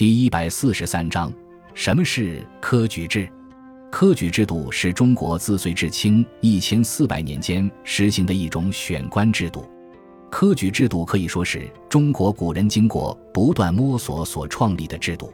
[0.00, 1.30] 第一百四十三章：
[1.74, 3.28] 什么是科举制？
[3.92, 9.68] 科举制度是中国自隋至清一千四百年间实行的一种选官制度。
[10.30, 15.30] 科举制度可以说是中国古人经过不断摸索所创立的制度。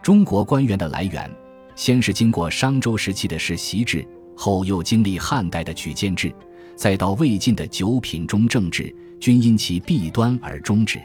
[0.00, 1.28] 中国官员的来源，
[1.74, 6.32] 先是经过商周时期的世袭制，后又经历汉代的举荐制，
[6.76, 11.00] 再到魏晋的九品中正制，均因其弊端而终止。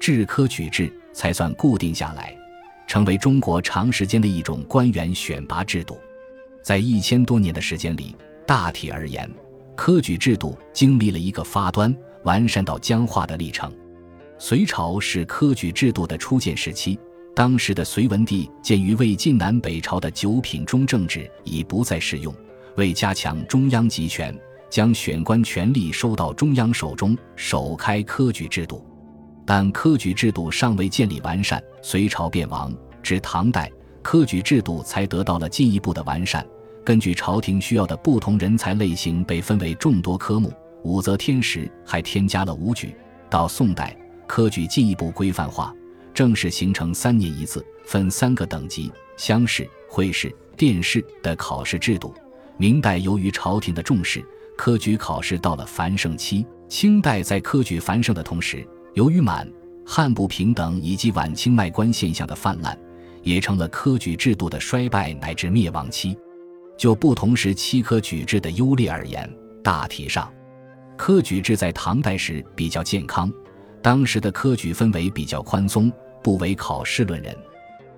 [0.00, 0.92] 制科举制。
[1.14, 2.36] 才算固定下来，
[2.86, 5.98] 成为中国长时间的一种官员选拔制度。
[6.62, 8.14] 在一千多年的时间里，
[8.46, 9.30] 大体而言，
[9.76, 13.72] 科举制度经历了一个发端、完善到僵化的历程。
[14.38, 16.98] 隋朝是科举制度的初建时期，
[17.34, 22.34] 当时的隋文帝鉴于魏晋南北朝的九品中正制已不再适用，
[22.76, 24.36] 为加强中央集权，
[24.68, 28.84] 将选官权力收到中央手中，首开科举制度。
[29.46, 33.70] 但科举制度尚未建立完善，隋朝灭亡，至唐代，
[34.02, 36.46] 科举制度才得到了进一步的完善。
[36.84, 40.52] 根据朝廷需要的不同人才类型，被分为众多科目。
[40.82, 42.94] 武则天时还添加了武举。
[43.30, 43.96] 到宋代，
[44.26, 45.74] 科举进一步规范化，
[46.12, 52.14] 正式形成三年一次、分三个等级——乡试、会试、殿试的考试制度。
[52.58, 54.24] 明代由于朝廷的重视，
[54.56, 56.46] 科举考试到了繁盛期。
[56.68, 59.48] 清代在科举繁盛的同时，由于满
[59.84, 62.78] 汉不平等以及晚清卖官现象的泛滥，
[63.22, 66.16] 也成了科举制度的衰败乃至灭亡期。
[66.78, 69.28] 就不同时期科举制的优劣而言，
[69.62, 70.32] 大体上，
[70.96, 73.30] 科举制在唐代时比较健康。
[73.82, 77.36] 当时的科举氛围比较宽松，不为考试论人，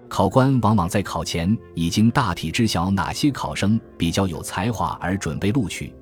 [0.09, 5.95] 考官往往在考前已经大体知晓哪些考生比较有才华而准备录取。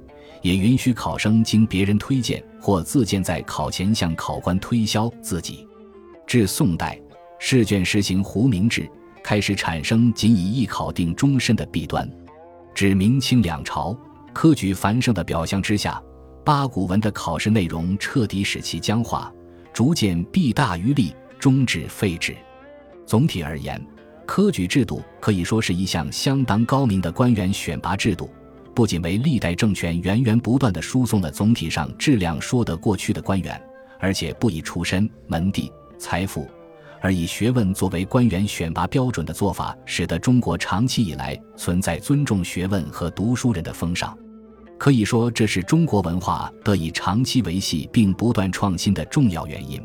[0.45, 5.67] 也允许考生经别人推荐或自荐在考前向考官推销自己。
[6.27, 7.01] 至宋代，
[7.39, 8.87] 试卷实行糊名制，
[9.23, 12.07] 开始产生仅以一考定终身的弊端。
[12.75, 13.97] 至明清两朝，
[14.35, 15.99] 科举繁盛的表象之下，
[16.45, 19.33] 八股文的考试内容彻底使其僵化，
[19.73, 22.37] 逐渐弊大于利，终止废止。
[23.07, 23.83] 总体而言，
[24.27, 28.29] 科举制度可以说是一项相当高明的官员选拔制度。
[28.75, 33.61] 不仅为历代政权源源不断地输送了总体上质量说得过去的官员，
[34.01, 36.49] 而且不以出身、门第、财富，
[37.01, 44.17] 而以学问作为官员选拔标准的做法，使得中国长期以来存在尊重学问和读书人的风尚。
[44.77, 49.81] 可以说，这是中国文化得以长期维系并不断创新的重要原因。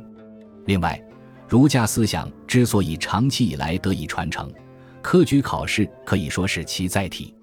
[0.66, 1.00] 另外，
[1.48, 4.52] 儒家思想之所以长期以来得以传承，
[5.02, 7.34] 科举考试可以说是其载体。